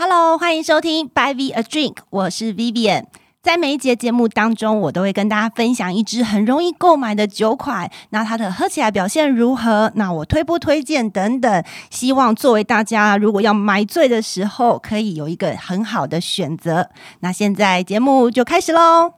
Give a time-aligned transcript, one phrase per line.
[0.00, 3.06] Hello，欢迎收听 Buy V a Drink，我是 Vivian。
[3.42, 9.90] 在每一节节目当中，我都会跟大家分享一支很容易购买的酒款，那它的喝起来表现如何？
[9.96, 16.90] 那我推不推荐等等，希望作为大家如果要买醉的时候，可以有一个很好的选择。
[17.18, 19.17] 那现在节目就开始喽。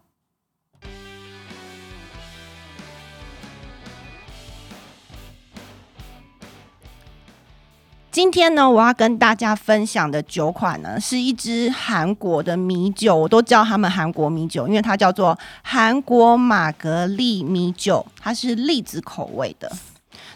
[8.13, 19.71] 今天呢，我要跟大家分享的酒款呢，是一支韩国的米酒，我都叫他们韩国米酒，因为它叫做韩国玛格丽米酒，它是栗子口味的。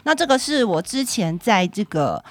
[0.05, 2.25] 那这个是我之前在这个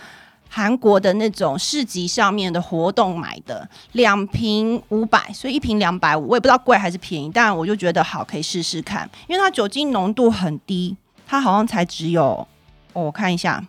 [0.48, 10.95] 韩国的那种市集上面的活动买的，两瓶五百，所以一瓶两百五，我也不知道贵还是便宜，但我就觉得好，可以试试看，因为它酒精浓度很低，
[11.27, 12.48] 它好像才只有，
[12.93, 13.62] 我看一下。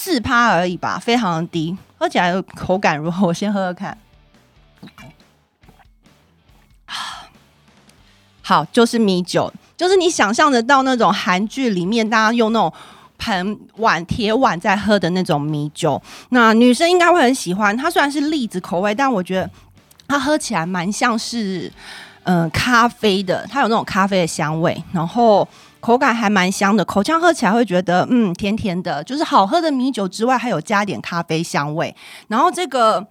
[0.00, 3.26] 四趴而已吧，非常低，喝起来口感如何？
[3.26, 3.98] 我先喝喝看。
[8.40, 12.72] 好，就是米酒，就是你想象得到那种韩剧里面大家用那种
[13.18, 16.00] 盆碗、铁碗在喝的那种米酒。
[16.28, 17.76] 那女生应该会很喜欢。
[17.76, 19.50] 它虽然是栗子口味，但我觉得
[20.06, 21.70] 它喝起来蛮像是
[22.28, 25.46] 嗯咖啡的，它有那种咖啡的香味，然后。
[25.80, 31.94] 口感还蛮香的，口腔喝起来会觉得嗯甜甜的，就是好喝的米酒之外，还有加点咖啡香味。
[32.26, 33.06] 然后这个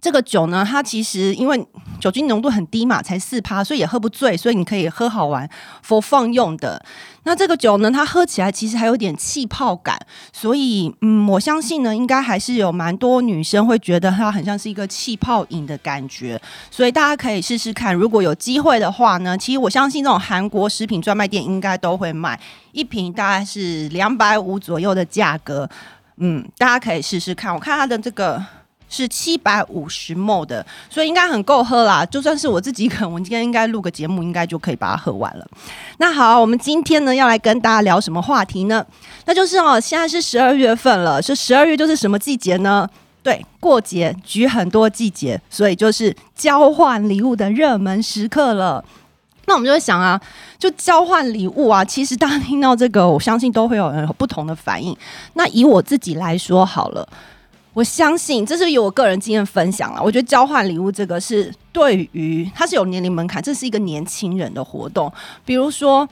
[0.00, 1.66] 这个酒呢，它其实因为
[2.00, 5.48] 酒精浓度很低嘛，才四趴，所以也喝不醉，所以你可以喝好玩
[5.86, 6.82] ，for 放用的。
[7.24, 10.00] 那这个酒呢，它喝起来其实还有点气泡感，
[10.32, 17.94] 所以嗯，我相信呢，应该还是有蛮多女生会觉得它很像是一个气泡饮的感觉，所以大家可以试试看。
[17.94, 22.40] 如果有机会的话呢，其实我相信这种韩国食品专卖店应该都会卖
[22.72, 25.68] 一瓶，大概是两百五左右的价格，
[26.16, 27.54] 嗯，大家可以试试看。
[27.54, 28.42] 我看它的这个。
[28.90, 32.04] 是七百五十 ml 的，所以应该很够喝啦。
[32.04, 35.46] 就算是我自己可能，我今天应该录个节目，应该就可以把它喝完了。
[35.98, 38.84] 那好，我们今天呢要来跟大家聊什么话题呢？
[39.24, 42.86] 那就是哦，现在是十二月份了，是十二月就是什么季节呢？
[43.22, 48.84] 对，过节举很多季节，所以就是交换礼物的热门时刻了。
[49.46, 50.20] 那我们就会想啊，
[50.58, 54.96] 就交换礼物啊，其实大家听到这个，我相信都会有不同的反应。
[55.34, 57.08] 那以我自己来说好了。
[57.72, 60.02] 我相信这是有我个人经验分享了。
[60.02, 65.12] 我觉得交换礼物这个是对于它是有年龄门槛，这是一个年轻人的活动。
[65.44, 66.08] 比如说，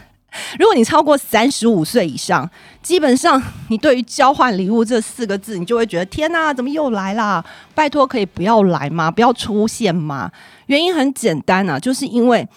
[0.58, 2.48] 如果你超过三十五岁以上，
[2.82, 7.44] 基本上你对于交换礼物这四个字，你就会觉得天哪，怎么又来啦？
[7.74, 9.10] 拜托，可以不要来吗？
[9.10, 10.32] 不要出现吗？
[10.66, 12.48] 原因很简单啊，就是因为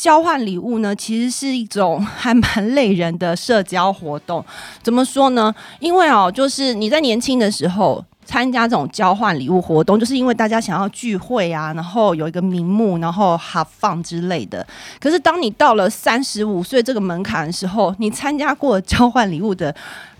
[0.00, 4.44] 交换礼物呢，其实是一种还蛮累人的社交活动。
[4.82, 5.52] 怎么说呢？
[5.80, 8.04] 因为哦，就是你在年轻的时候。
[8.30, 14.66] 参加这种交换礼物活动，就是因为大家想要聚会啊，然后有一个名目，然后 have fun 之类的。
[15.00, 19.74] 可是当你到了三十五岁这个门槛的时候，你参加过交换礼物的。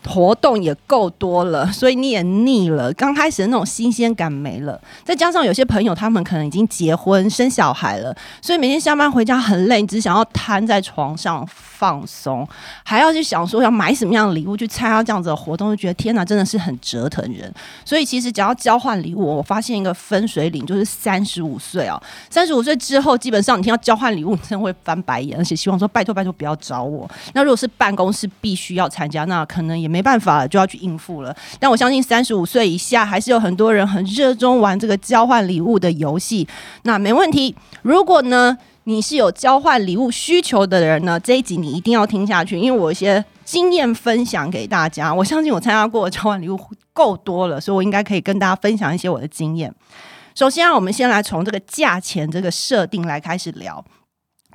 [0.09, 2.91] 活动也够多了， 所以你也腻了。
[2.95, 12.49] 刚开始的那种新鲜感没了，再加上有些朋友他们可能已经结婚生小孩了，所以每天下班回家很累，你只想要瘫在床上放松，
[12.83, 17.53] 还要去想说要买什么样的礼物去参加这样子的活动，就觉得天哪，真的是很折腾人。
[17.85, 27.07] 所以其实只要交换礼物，我发现一个分水岭就是三十五岁哦，三十五岁之后，基本上你听到交换礼物，真的会翻白眼，而且希望说拜托拜托不要找我。
[27.35, 29.98] 那如果是办公室必须要参加，那可能也没。
[29.99, 31.37] 没办法，就要去应付了。
[31.59, 36.47] 但我相信三十五岁以下还是有很多人很热衷玩这个交换礼物的游戏。
[36.85, 37.53] 那没问题。
[37.83, 45.13] 如果呢你是有交换礼物需求的人呢，这一集你一定要听下去，因为我有些经验分享给大家。
[45.13, 46.57] 我相信我参加过交换礼物
[46.93, 49.75] 够多了，所以我应该可以跟大家分享一些我的经验。
[50.37, 53.85] 首先，我们先来从这个价钱这个设定来开始聊。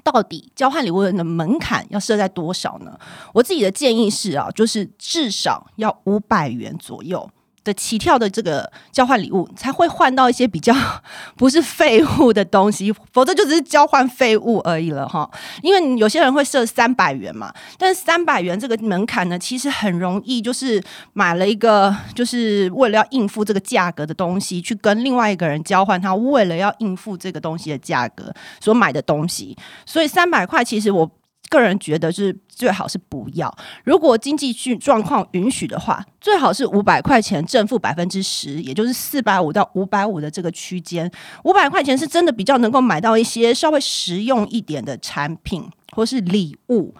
[0.03, 2.99] 到底交换礼物的门槛要设在多少呢？
[3.33, 7.29] 我自己的建议是啊，就是至少要五百元左右。
[7.63, 10.73] 的起跳的这个交换礼物才会换到一些比较
[11.37, 15.29] 不是废物的东西，否则就只是交换废物而已了哈。
[15.61, 20.83] 因为有些人会设三百元嘛，但是三百元这个门槛呢，其实很容易就是
[21.13, 31.09] 买了一个就是为了要应付这个价格的东西，去跟另外一个人交换他为了要应付这个东西的价格所买的东西，所以三百块其实我。
[31.49, 33.55] 个人觉得就是最好是不要。
[33.83, 41.09] 如果经济状况允许的话，最好是五百块钱正负百分之十，也就是四百五到五百五的这个区间。
[41.43, 46.93] 五百块钱是真的比较能够买到一些稍微实用一点的产品或是礼物。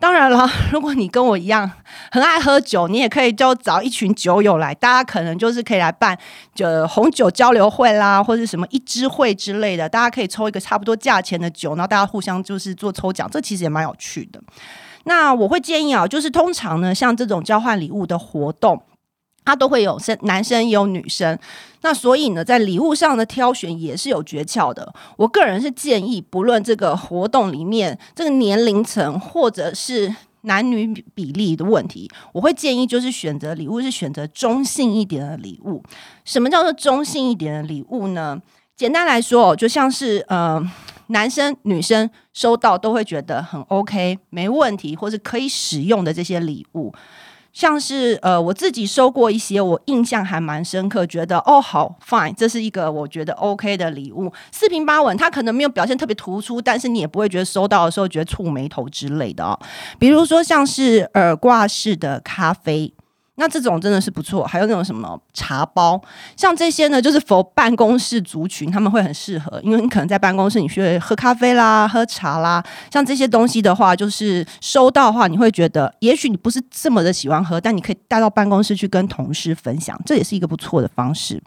[0.00, 1.68] 当然了， 如果你跟我一样
[2.12, 6.16] 很爱喝酒，你也可以就找一群酒友来，大家可能就是可以来办
[6.54, 14.40] 就红酒交流会啦，或者什么一支会之类的，大家可以抽一个差不多价钱的酒，然后大家互相就是做抽奖，这其实也蛮有趣的。
[15.04, 18.80] 那我会建议啊，就是通常呢，像这种交换礼物的活动。
[19.48, 21.38] 它都会有生男生也有女生，
[21.80, 24.92] 那所以呢，在礼物上的挑选也是有诀窍的。
[25.16, 35.82] 我个人是建议，不论这个活动里面这个年龄层或者是男女比例的问题，我会建议就是选择礼物是选择中性一点的礼物。
[36.26, 38.38] 什么叫做中性一点的礼物呢？
[38.76, 40.62] 简单来说，就像是呃，
[41.06, 46.92] 男生女生收到都会觉得很 OK，没问题，或是可以使用的这些礼物。
[47.58, 59.58] 像是呃，我自己收过一些，我印象还蛮深刻，觉得哦好 fine，这是一个我觉得 OK 的礼物，四平八稳，它可能没有表现特别突出，但是你也不会觉得收到的时候觉得蹙眉头之类的哦。
[59.98, 62.94] 比如说像是耳挂式的咖啡。
[63.38, 66.00] 那这种真的是不错，还有那种什么茶包，
[66.36, 72.62] 像这些呢，就是否办公室族群他们会很适合，因为你可能在办公室你需要喝咖啡啦、喝茶啦，
[72.92, 81.40] 像这些东西的话，就是收到的话，你会觉得也许你不是这么的喜欢喝，但你可以带到办公室去跟同事分享，这也是一个不错的方式。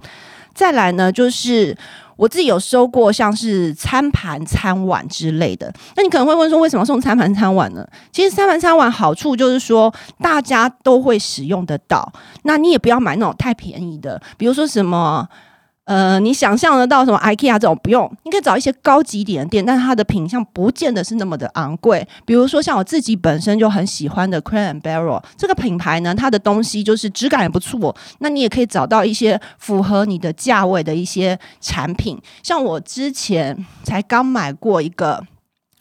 [0.53, 1.77] 再来呢，就是。
[2.17, 7.83] 我自己有收过像是餐盘、餐碗之类的，那你可能会问说，为什么送餐盘、餐碗呢？
[8.11, 12.13] 其实餐盘、餐碗好处就是说，大家都会使用得到，
[12.43, 15.27] 那你也不要买那种太便宜的，比如说什么。
[15.85, 22.07] 呃，你想象得到什么 IKEA 这种不用，你可以找一些高级点的店，但是它的品相不见得是那么的昂贵。
[22.23, 27.93] 比如说像我自己本身就很喜欢的 Crate and Barrel 这个品牌呢，它的东西就是质感也不错。
[28.19, 32.21] 那你也可以找到一些符合你的价位的一些产品。
[32.43, 35.25] 像我之前才刚买过一个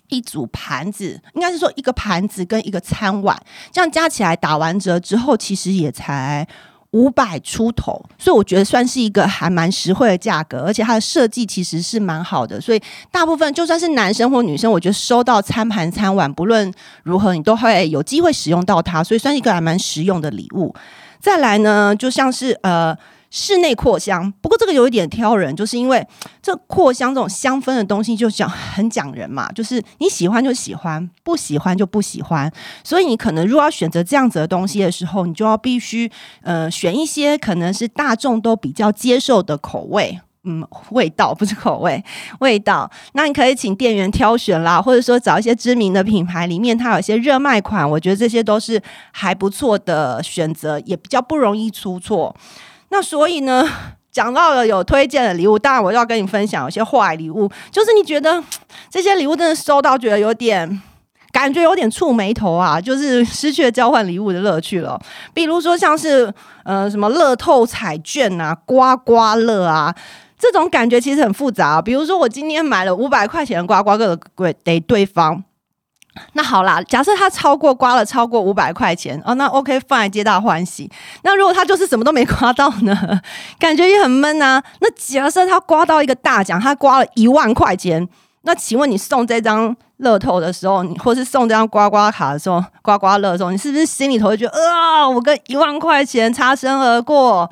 [0.09, 3.39] 一组盘子，应该是说一个盘子跟一个餐碗，
[3.71, 6.49] 这样加起来打完折之后，其实也才。
[6.93, 16.73] 五百出头，所以我觉得算是一个还蛮实惠的价格，而且它的设计其实是蛮好的，所以大部分就算是男生或女生，我觉得收到餐盘餐碗，不论
[17.03, 20.75] 如何，你都会有机会使用到它，所以算是一个还蛮实用的礼物。
[21.21, 22.97] 再来呢，就像是呃。
[23.31, 26.05] 室内扩香，不过这个有一点挑人，就是因为
[26.43, 32.51] 这扩香这种香氛的东西就讲很讲人嘛，就是你喜欢就喜欢，不喜欢就不喜欢。
[32.83, 36.11] 所以你可能如果要选择这样子的东西的时候，你就要必须
[36.43, 42.03] 呃选一些可能是大众都比较接受的口味，嗯，味道 不是口味，
[42.41, 42.91] 味道。
[43.13, 52.35] 那你可以请店员挑选啦，或者说找一些知名的品牌里面它有一些热卖款，我觉得这些都是还不错的选择，也比较不容易出错。
[52.91, 53.67] 那所以呢，
[54.13, 58.43] 讲到了有推荐的礼物，当然我要跟你分享有些坏礼物，就是你觉得
[58.91, 60.83] 这些礼物真的收到，觉得有点
[61.33, 65.01] 感觉有点触眉头啊，就是失去了交换礼物的乐趣了。
[65.33, 66.33] 比如说像是
[66.65, 69.95] 呃什么乐透彩券啊、刮刮乐啊，
[70.37, 71.81] 这种感觉其实很复杂。
[71.81, 75.45] 比如说我今天买了五百块钱的刮刮乐给给对方。
[76.33, 80.91] 那好啦，假设他超过刮了超过五百块钱哦，那 OK fine，皆大欢喜。
[81.23, 83.21] 那如果他就是什么都没刮到呢？
[83.59, 84.63] 感觉也很闷啊。
[84.81, 88.09] 那假设他刮到一个大奖，他刮了一万块钱，
[88.43, 97.49] 那请问你送这张乐透的时候，你或是送这张刮刮卡的时候，刮刮乐的时候，你是不是心里头就觉得啊，我跟一万块钱擦身而过？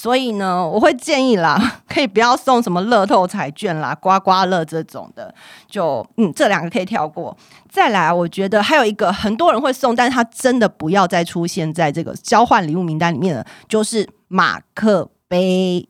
[0.00, 1.60] 所以呢，我会建议啦，
[1.92, 5.34] 可以不要送什么乐透彩券啦、刮刮乐这种的，
[5.68, 7.36] 就嗯，这两个可以跳过。
[7.68, 15.88] 再来，我觉得还有一个很多人会送，但是他真的不要再出现在这个交换礼物名单里面了，就是马克杯。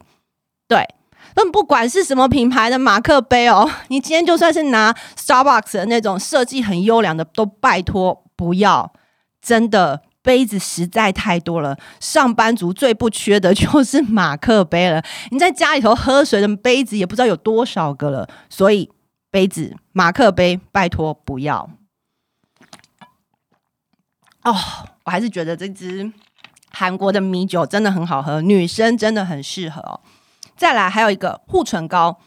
[0.67, 0.89] 对，
[1.37, 8.91] 那不管是什么品牌的马克杯哦， 你今天就算是拿 Starbucks 的那种设计很优良的，都拜托不要，
[9.43, 10.01] 真的。
[10.29, 15.03] 杯子实在太多了，上班族最不缺的就是马克杯了。
[15.31, 18.91] 你在家里头喝水的杯子也不知道有多少个了，所以
[19.31, 21.71] 杯子马克杯拜托不要。
[24.45, 24.55] 哦，
[25.05, 26.13] 我还是觉得这支
[26.73, 30.01] 韩国的米酒真的很好喝，女生真的很适合。
[30.59, 32.21] 再来还有一个护唇膏。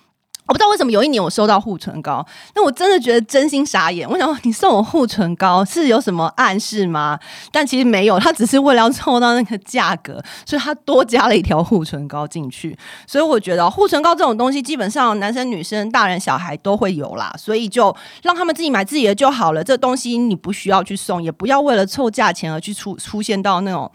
[0.52, 4.06] 我不知道为什么有一年我收到护唇膏，那我真的觉得真心傻眼。
[4.10, 7.18] 我想你送我护唇膏是有什么暗示吗？
[7.54, 12.78] 但其实没有，他只是为了要凑到那个价格， 所以他多加了一条护唇膏进去。
[13.08, 19.64] 所以我觉得护唇膏这种东西，基本上男生、女生、大人、小孩都会有啦，所以就让他们自己买自己的就好了。
[19.64, 23.90] 这东西你不需要去送，也不要为了凑价钱而去出出现到那种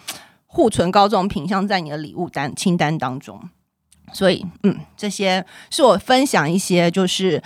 [0.47, 3.39] 护唇膏这种品相在你的礼物单清单当中。
[4.13, 7.43] 所以，嗯，这些是我分享一些就是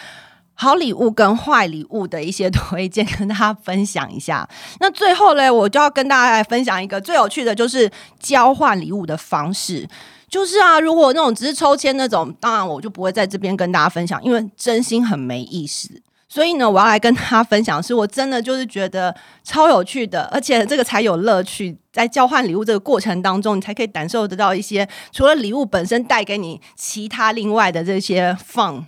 [0.55, 4.49] 好礼物跟坏礼物的一些推荐，跟大家分享一下。
[4.79, 9.89] 那最后嘞，我就要跟大家来分享一个最有趣的，就是交换礼物的方式。
[10.29, 16.01] 就是啊，如果那种只是抽签那种，当然我就不会在这边跟大家分享，因为真心很没意思。
[16.33, 21.77] 所以呢，我要来跟大家分享，是我真的就是觉得超有趣的，而且这个才有乐趣。
[21.93, 28.87] 在交换礼物这个过程当中，你才可以感受得到一些除了礼物本身带给你其他另外的这些放。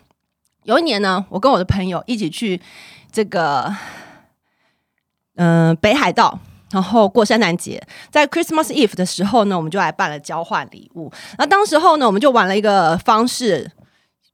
[0.63, 2.61] 有一年呢，我跟我的朋友一起去
[3.11, 3.75] 这个，
[5.35, 6.39] 嗯，北海道，
[6.71, 11.11] 然后过圣诞节，在 Christmas Eve 的时候呢，我们就来办了交换礼物。
[11.39, 13.69] 那当时候呢，我们就玩了一个方式，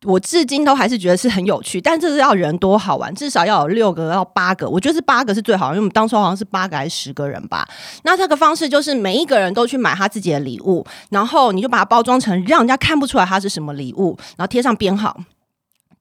[0.07, 7.69] 我至今都还是觉得是很有趣，但这是要人多好玩，至少要有六个到八个，我觉得是八个是最好，因为我们当初好像是八个还是十个人吧。
[8.05, 15.17] 那这个方式就是每一个人都去买他自己的礼物，然后你就把它包装成让人家看不出来他是什么礼物，然后贴上编号。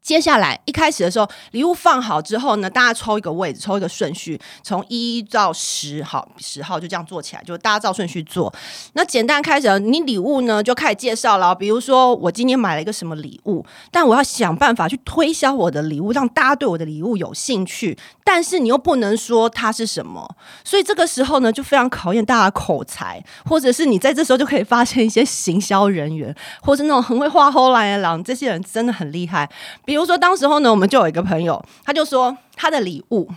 [0.08, 8.54] 接下来一开始的时候，礼物放好之后呢，大家抽一个位置，抽一个顺序，从一到十号，十号就这样做起来，就大家照顺序做。
[8.94, 11.54] 那简单开始，你礼物呢就开始介绍了。
[11.54, 17.98] 比如说，我今天买了一个什么礼物，但我要想办法去推销我的礼物，让大家对我的礼物有兴趣。
[18.24, 20.26] 但是你又不能说它是什么，
[20.64, 29.50] 所以这个时候呢，就非常考验大家口才，或者是你在这时候就可以发现一些行销人员，或是那种很会画后来的狼，这些人真的很厉害。
[29.84, 33.28] 比比如说，当时候呢，我们就有一个朋友，他就说他的礼物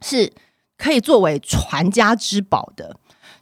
[0.00, 0.32] 是
[0.76, 2.94] 可以作为传家之宝的。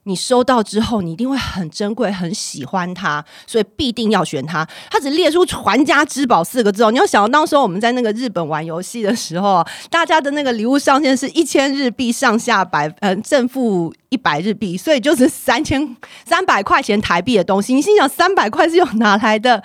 [0.05, 4.67] 你收到之后，你一定会很珍贵，很喜欢它，所以必定要选它。
[4.89, 17.75] 他只列出“传家之宝”四个字哦，你要想到当时候我们在那个日本玩游戏的时候，大家的那个礼物上限是一千日币上下百，嗯，正负一百日币，所以就是三千三百块钱台币的东西。
[17.75, 19.63] 你心想，三百块是有哪来的？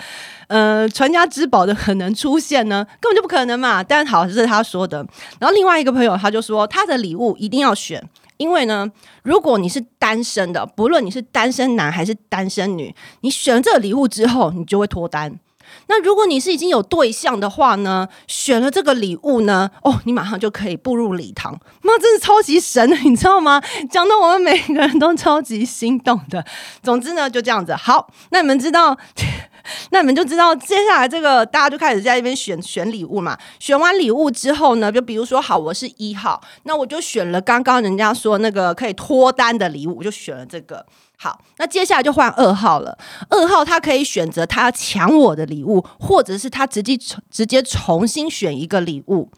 [0.52, 2.86] 呃，传家之宝的可能出现呢？
[3.00, 3.82] 根本就不可能嘛！
[3.82, 4.98] 但好，这是他说的。
[5.40, 8.04] 然后另外一个朋友他就说，他的礼物一定要选。
[8.36, 8.92] 因为呢，
[9.24, 15.40] 如果你是单身的，不论你是单身男还是单身女，你选了这个礼物之后，你就会脱单。
[15.88, 21.58] 那如果你是已经有对象的话呢，选了这个礼物呢，哦，你马上就可以步入礼堂。
[21.82, 23.62] 妈，真是超级神的， 你知道吗？
[23.90, 26.46] 讲的我们每个人都超级心动的。
[26.82, 27.76] 总之呢，就这样子。
[27.76, 28.98] 好，那你们知道？
[29.92, 33.38] 那你们就知道，接下来这个大家就开始在那边选选礼物嘛。
[33.60, 40.84] 选完礼物之后呢，就比如说，好，我是一号，那我就选了刚刚人家说那个可以脱单的礼物，我就选了这个。
[41.24, 42.98] 好，那接下来就换二号了。
[43.30, 46.98] 二号他可以选择他抢我的礼物，或者是他直接
[47.30, 49.30] 直接重新选一个礼物。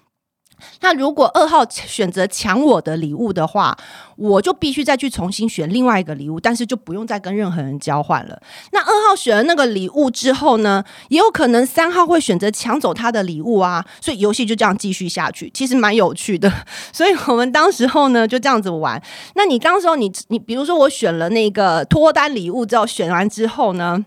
[0.82, 3.78] 那如果二号选择抢我的礼物的话，
[4.16, 8.42] 我就必须再去重新选另外一个礼物，但是就不用再跟任何人交换了。
[8.72, 16.52] 那二号选了那个礼物之后呢，也有可能三号会选择抢走他的礼物啊，所以游戏就这样继续下去，其实蛮有趣的。
[16.94, 19.02] 所以我们当时候呢就这样子玩。
[19.36, 24.06] 那你当时候你你比如说我选了那个脱单礼物之后，选完之后呢，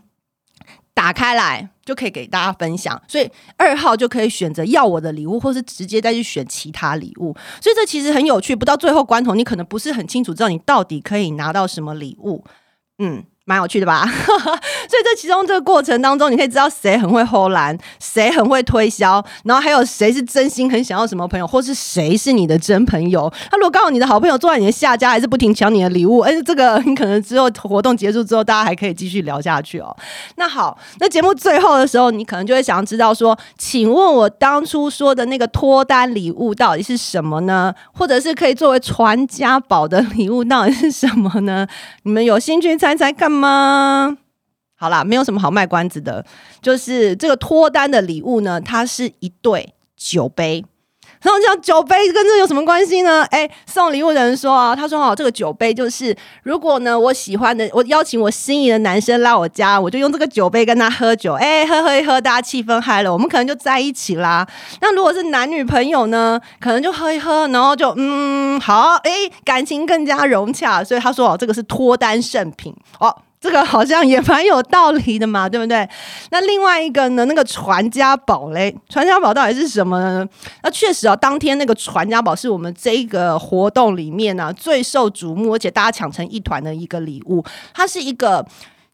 [0.94, 1.70] 打开来。
[1.86, 7.34] 就可以给大家分享，所以二号就可以选择要我的礼物，或是直接再去选其他礼物。
[7.62, 12.44] 所以这其实很有趣，不到最后关头，你可能不是很清楚知道你到底可以拿到什么礼物。
[12.98, 13.24] 嗯。
[13.48, 14.04] 蛮有趣的吧？
[14.26, 23.32] 所以这其中这个过程当中，你可以知道谁很会 hold 蓝，谁很会推销，然后还有谁是真心很想要什么朋友，或是谁是你的真朋友。
[23.48, 29.96] 他如果告诉你的好朋友坐在你的下家，还是不停抢你的礼物，哎，这个你可能之后活动结束之后，大家还可以继续聊下去哦。
[30.34, 37.72] 那好，那节目最后的时候，你可能就会想要知道说，请问我当初说的那个脱单礼物到底是什么呢？
[37.92, 41.64] 或者是可以作为传家宝的礼物到底是什么呢？
[42.02, 43.35] 你们有兴趣猜猜看？
[43.36, 44.16] 吗？
[44.78, 46.24] 好啦，没有什么好卖关子的，
[46.60, 50.64] 就是这个脱单的礼物呢，它是一对酒杯。
[51.22, 53.24] 然后讲酒杯跟这有什么关系呢？
[53.30, 64.46] 哎，送礼物的人说啊，他说哦，这个酒杯就是如果呢我喜欢的，我邀请我心仪的男生来我家，我就用这个酒杯跟他喝酒，哎，喝喝一喝，大家气氛嗨了，我们可能就在一起啦。
[64.80, 69.10] 那如果是男女朋友呢，可能就喝一喝，然后就嗯好，哎，
[69.42, 70.84] 感情更加融洽。
[70.84, 73.16] 所以他说哦，这个是脱单圣品哦。
[73.40, 75.88] 这个好像也蛮有道理的嘛，对不对？
[76.30, 77.24] 那另外一个呢？
[77.26, 80.26] 那个传家宝嘞，传家宝到底是什么呢？
[80.62, 87.44] 那确实啊，当天那个传家宝是我们这个活动里面呢最受瞩目，而且大家抢成一团的一个礼物。
[87.74, 88.44] 它是一个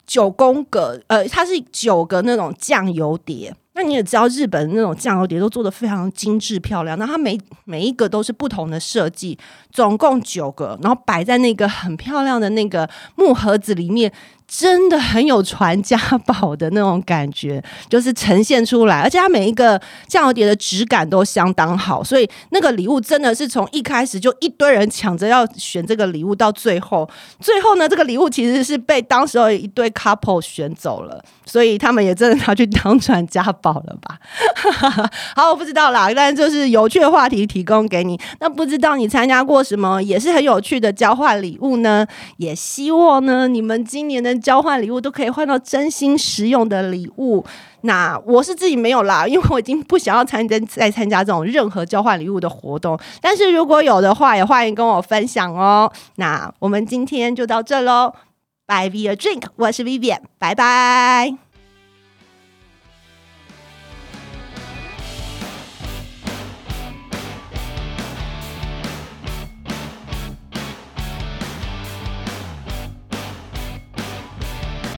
[0.05, 3.55] 九宫格，呃，它是九个那种酱油碟。
[3.75, 6.97] 那你也知道，日本那种酱油碟都做的非常精致漂亮。
[6.97, 9.37] 那它每每一个都是不同的设计，
[9.71, 14.11] 总共九个，然后摆在那个很漂亮的那个木盒子里面。
[14.55, 34.19] 真的很有传家宝的那种感觉，就是呈现出来，而且它每一个酱油碟的质感都相当好，所以那个礼物真的是从一开始就一堆人抢着要选这个礼物，到最后，最后呢，这个礼物其实是被当时候一对 couple 选走了，所以他们也真的拿去当传家宝了吧？
[35.35, 38.19] 好，我不知道啦，但就是有趣的话题提供给你。
[38.39, 42.05] 那不知道你参加过什么也是很有趣的交换礼物呢？
[42.37, 44.42] 也希望呢，你们今年的。
[44.43, 47.43] 交换礼物都可以换到真心实用的礼物。
[47.81, 52.99] 那我是自己没有啦， 因为我已经不想要参加再参加这种任何交换礼物的活动。
[53.21, 55.91] 但是如果有的话，也欢迎跟我分享哦。
[56.17, 58.13] 那我们今天就到这喽
[58.67, 61.52] ，Buy me a drink，我是 Vivian，拜拜。